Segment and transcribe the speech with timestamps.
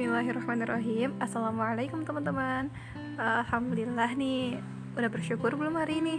[0.00, 1.12] Bismillahirrahmanirrahim.
[1.20, 2.72] Assalamualaikum teman-teman.
[3.20, 4.56] Alhamdulillah nih
[4.96, 6.16] Udah bersyukur belum hari ini?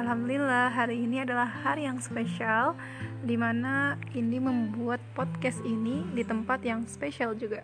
[0.00, 2.72] Alhamdulillah hari ini adalah hari yang spesial
[3.20, 7.60] Di mana ini membuat podcast ini di tempat yang spesial juga.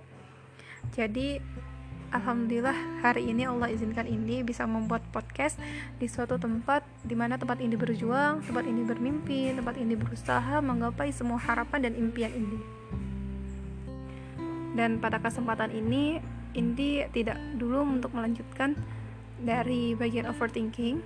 [0.92, 1.40] Jadi
[2.12, 5.56] Alhamdulillah hari ini Allah izinkan ini bisa membuat podcast
[5.96, 11.08] di suatu tempat Di mana tempat ini berjuang, tempat ini bermimpi, tempat ini berusaha menggapai
[11.16, 12.77] semua harapan dan impian ini
[14.78, 16.22] dan pada kesempatan ini
[16.54, 18.78] Indi tidak dulu untuk melanjutkan
[19.42, 21.02] dari bagian overthinking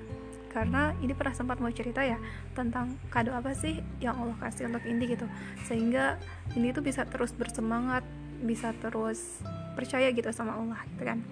[0.52, 2.20] karena ini pernah sempat mau cerita ya
[2.52, 5.24] tentang kado apa sih yang Allah kasih untuk Indi gitu.
[5.64, 6.20] Sehingga
[6.52, 8.04] Indi tuh bisa terus bersemangat
[8.44, 9.40] bisa terus
[9.72, 11.24] percaya gitu sama Allah gitu kan.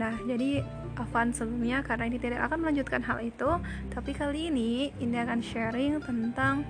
[0.00, 0.64] Nah jadi
[0.96, 3.50] Avan sebelumnya karena ini tidak akan melanjutkan hal itu
[3.92, 6.64] tapi kali ini Indi akan sharing tentang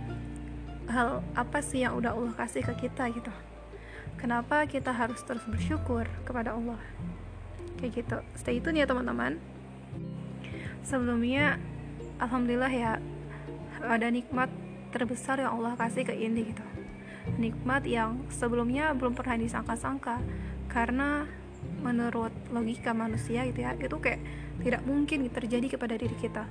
[0.90, 3.30] hal apa sih yang udah Allah kasih ke kita gitu
[4.22, 6.78] kenapa kita harus terus bersyukur kepada Allah?
[7.82, 8.18] Kayak gitu.
[8.38, 9.42] Stay tune ya teman-teman.
[10.86, 11.58] Sebelumnya
[12.22, 13.02] alhamdulillah ya
[13.82, 14.46] ada nikmat
[14.94, 16.62] terbesar yang Allah kasih ke ini gitu.
[17.42, 20.22] Nikmat yang sebelumnya belum pernah disangka-sangka.
[20.70, 21.26] Karena
[21.82, 24.22] menurut logika manusia gitu ya itu kayak
[24.62, 26.46] tidak mungkin terjadi kepada diri kita.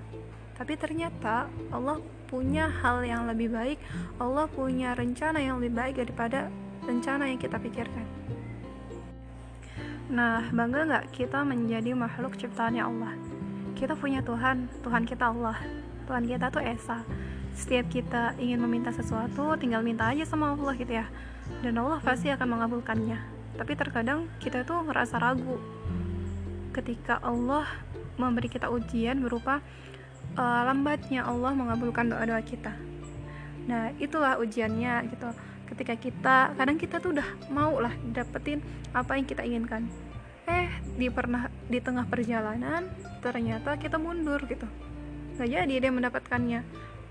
[0.60, 3.78] Tapi ternyata Allah punya hal yang lebih baik
[4.16, 6.48] Allah punya rencana yang lebih baik daripada
[6.86, 8.06] rencana yang kita pikirkan.
[10.12, 13.14] Nah, bangga nggak kita menjadi makhluk ciptaannya Allah?
[13.80, 15.56] Kita punya Tuhan, Tuhan kita Allah.
[16.04, 17.08] Tuhan kita tuh Esa.
[17.56, 21.08] Setiap kita ingin meminta sesuatu, tinggal minta aja sama Allah gitu ya.
[21.64, 23.20] Dan Allah pasti akan mengabulkannya.
[23.56, 25.60] Tapi terkadang kita tuh merasa ragu
[26.72, 27.68] ketika Allah
[28.16, 29.60] memberi kita ujian berupa
[30.36, 32.76] uh, lambatnya Allah mengabulkan doa-doa kita.
[33.68, 35.30] Nah, itulah ujiannya gitu
[35.72, 38.60] ketika kita kadang kita tuh udah mau lah dapetin
[38.92, 39.88] apa yang kita inginkan.
[40.46, 40.68] Eh
[41.00, 42.92] di pernah di tengah perjalanan
[43.24, 44.68] ternyata kita mundur gitu.
[45.40, 46.62] Nggak jadi dia mendapatkannya.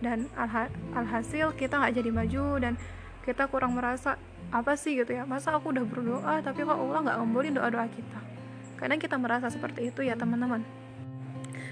[0.01, 2.73] Dan alha, alhasil kita nggak jadi maju dan
[3.25, 4.17] kita kurang merasa
[4.49, 4.97] apa sih?
[4.97, 5.29] gitu ya.
[5.29, 8.21] Masa aku udah berdoa tapi kok Allah nggak ngabulin doa doa kita?
[8.81, 10.80] Kadang kita merasa seperti itu ya teman-teman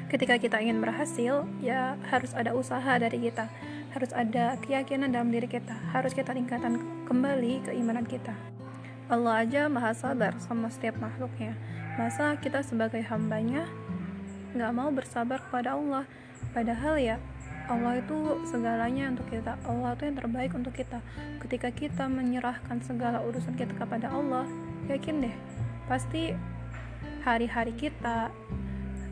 [0.09, 3.49] ketika kita ingin berhasil ya harus ada usaha dari kita.
[3.89, 5.73] Harus ada keyakinan dalam diri kita.
[5.93, 8.37] Harus kita tingkatkan kembali keimanan kita.
[9.09, 11.57] Allah aja maha sabar sama setiap makhluknya.
[11.97, 13.65] Masa kita sebagai hambanya
[14.53, 16.05] nggak mau bersabar kepada Allah?
[16.53, 17.17] Padahal ya
[17.69, 18.17] Allah itu
[18.49, 19.57] segalanya untuk kita.
[19.65, 21.01] Allah itu yang terbaik untuk kita.
[21.41, 24.45] Ketika kita menyerahkan segala urusan kita kepada Allah
[24.89, 25.37] yakin deh
[25.87, 26.33] pasti
[27.23, 28.33] hari-hari kita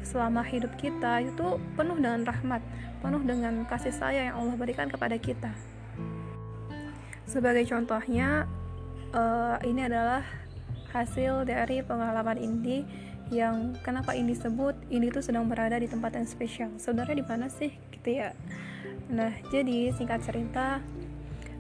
[0.07, 2.63] selama hidup kita itu penuh dengan rahmat,
[3.03, 5.51] penuh dengan kasih sayang yang Allah berikan kepada kita.
[7.27, 8.47] Sebagai contohnya,
[9.11, 10.23] uh, ini adalah
[10.95, 12.87] hasil dari pengalaman Indi
[13.35, 16.71] yang kenapa Indi sebut Indi itu sedang berada di tempat yang spesial.
[16.79, 18.31] Sebenarnya di mana sih, gitu ya?
[19.11, 20.79] Nah, jadi singkat cerita,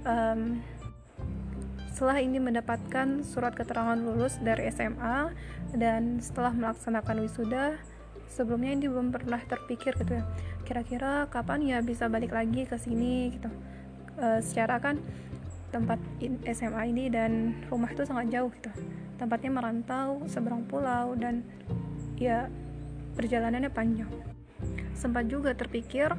[0.07, 0.63] um,
[1.91, 5.35] setelah Indi mendapatkan surat keterangan lulus dari SMA
[5.75, 7.75] dan setelah melaksanakan wisuda,
[8.31, 10.25] sebelumnya ini belum pernah terpikir gitu ya.
[10.67, 13.51] Kira-kira kapan ya bisa balik lagi ke sini gitu.
[14.19, 14.99] E, secara kan
[15.71, 15.99] tempat
[16.51, 18.71] SMA ini dan rumah itu sangat jauh gitu.
[19.17, 21.47] Tempatnya merantau seberang pulau dan
[22.21, 22.49] ya
[23.17, 24.11] perjalanannya panjang.
[24.97, 26.13] Sempat juga terpikir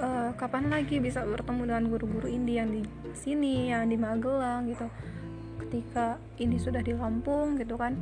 [0.00, 4.86] e, kapan lagi bisa bertemu dengan guru-guru Indi yang di sini yang di Magelang gitu.
[5.64, 7.98] Ketika ini sudah di Lampung gitu kan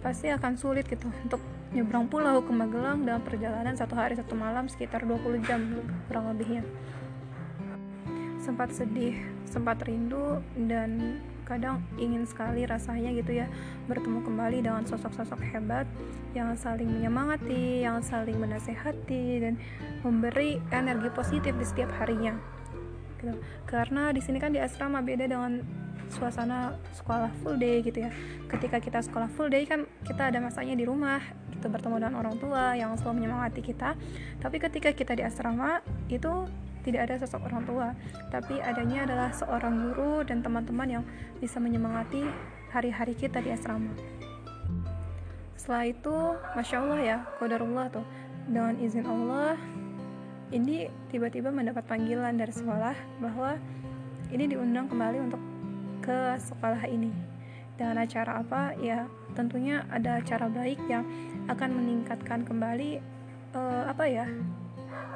[0.00, 4.66] pasti akan sulit gitu untuk nyebrang pulau ke Magelang dalam perjalanan satu hari satu malam
[4.66, 5.60] sekitar 20 jam
[6.10, 6.66] kurang lebihnya
[8.42, 9.14] sempat sedih
[9.46, 11.20] sempat rindu dan
[11.50, 13.46] kadang ingin sekali rasanya gitu ya
[13.90, 15.82] bertemu kembali dengan sosok-sosok hebat
[16.30, 19.58] yang saling menyemangati, yang saling menasehati dan
[20.06, 22.38] memberi energi positif di setiap harinya.
[23.18, 23.34] Gitu.
[23.66, 25.58] Karena di sini kan di asrama beda dengan
[26.06, 28.14] suasana sekolah full day gitu ya.
[28.46, 31.18] Ketika kita sekolah full day kan kita ada masanya di rumah,
[31.60, 33.92] gitu bertemu dengan orang tua yang selalu menyemangati kita.
[34.40, 36.48] Tapi ketika kita di asrama itu
[36.80, 37.88] tidak ada sosok orang tua.
[38.32, 41.04] Tapi adanya adalah seorang guru dan teman-teman yang
[41.36, 42.24] bisa menyemangati
[42.72, 43.92] hari-hari kita di asrama.
[45.60, 46.16] Setelah itu
[46.56, 48.06] masya Allah ya kodarullah tuh.
[48.48, 49.60] Dengan izin Allah
[50.50, 53.60] ini tiba-tiba mendapat panggilan dari sekolah bahwa
[54.32, 55.42] ini diundang kembali untuk
[56.00, 57.12] ke sekolah ini.
[57.76, 58.72] Dengan acara apa?
[58.80, 59.04] Ya
[59.34, 61.06] tentunya ada acara baik yang
[61.50, 63.02] akan meningkatkan kembali
[63.58, 64.26] uh, apa ya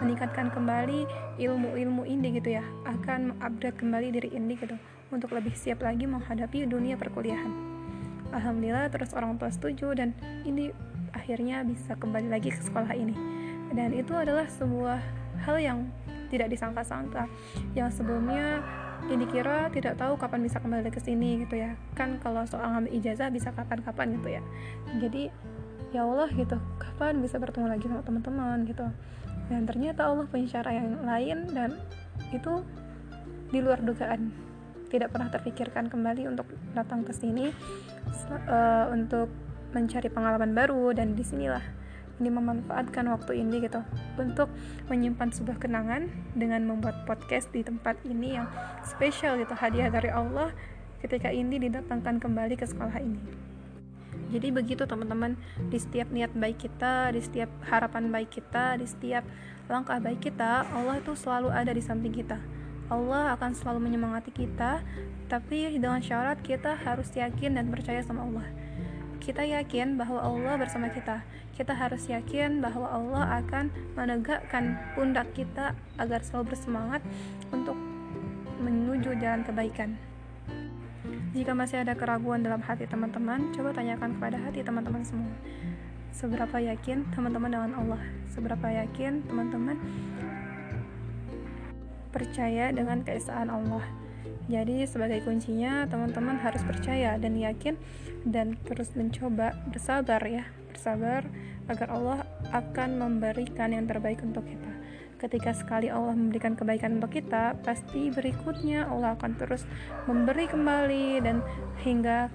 [0.02, 1.06] meningkatkan kembali
[1.38, 4.74] ilmu-ilmu ini gitu ya akan mengupgrade kembali diri ini gitu
[5.14, 7.50] untuk lebih siap lagi menghadapi dunia perkuliahan.
[8.34, 10.10] Alhamdulillah terus orang tua setuju dan
[10.42, 10.74] ini
[11.14, 13.14] akhirnya bisa kembali lagi ke sekolah ini.
[13.70, 14.98] Dan itu adalah sebuah
[15.46, 15.78] hal yang
[16.34, 17.30] tidak disangka-sangka
[17.78, 18.58] yang sebelumnya
[19.06, 21.78] ini kira tidak tahu kapan bisa kembali ke sini gitu ya.
[21.94, 24.42] Kan kalau soal ngambil ijazah bisa kapan-kapan gitu ya.
[24.98, 25.30] Jadi
[25.94, 26.58] ya Allah gitu.
[26.82, 28.66] Kapan bisa bertemu lagi sama teman-teman?
[28.66, 28.82] gitu.
[29.46, 31.78] Dan ternyata Allah punya cara yang lain dan
[32.34, 32.66] itu
[33.54, 34.34] di luar dugaan.
[34.90, 37.54] Tidak pernah terpikirkan kembali untuk datang ke sini
[38.50, 39.30] uh, untuk
[39.74, 41.62] mencari pengalaman baru dan di sinilah
[42.22, 43.82] ini memanfaatkan waktu ini gitu.
[44.18, 44.50] Untuk
[44.90, 48.46] menyimpan sebuah kenangan dengan membuat podcast di tempat ini yang
[48.86, 49.54] spesial gitu.
[49.54, 50.54] Hadiah dari Allah
[51.02, 53.53] ketika ini didatangkan kembali ke sekolah ini
[54.34, 55.38] jadi begitu teman-teman
[55.70, 59.22] di setiap niat baik kita di setiap harapan baik kita di setiap
[59.70, 62.42] langkah baik kita Allah itu selalu ada di samping kita
[62.92, 64.84] Allah akan selalu menyemangati kita,
[65.24, 68.44] tapi dengan syarat kita harus yakin dan percaya sama Allah.
[69.24, 71.24] Kita yakin bahwa Allah bersama kita.
[71.56, 77.00] Kita harus yakin bahwa Allah akan menegakkan pundak kita agar selalu bersemangat
[77.48, 77.78] untuk
[78.60, 79.96] menuju jalan kebaikan.
[81.34, 85.34] Jika masih ada keraguan dalam hati teman-teman, coba tanyakan kepada hati teman-teman semua.
[86.14, 88.02] Seberapa yakin teman-teman dengan Allah?
[88.30, 89.74] Seberapa yakin teman-teman
[92.14, 93.82] percaya dengan keesaan Allah.
[94.46, 97.74] Jadi sebagai kuncinya teman-teman harus percaya dan yakin
[98.22, 101.26] dan terus mencoba bersabar ya, bersabar
[101.66, 102.18] agar Allah
[102.54, 104.73] akan memberikan yang terbaik untuk kita.
[105.24, 109.64] Ketika sekali Allah memberikan kebaikan untuk kita, pasti berikutnya Allah akan terus
[110.04, 111.40] memberi kembali dan
[111.80, 112.28] hingga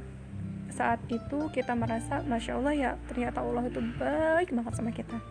[0.74, 5.22] saat itu kita merasa Masya Allah ya ternyata Allah itu baik banget sama kita.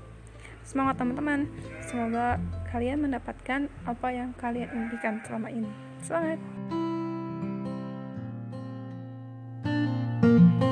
[0.62, 1.50] Semangat teman-teman.
[1.82, 2.38] Semoga
[2.70, 5.70] kalian mendapatkan apa yang kalian impikan selama ini.
[5.98, 6.38] Semangat.
[10.18, 10.67] thank you